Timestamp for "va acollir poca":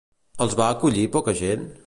0.61-1.37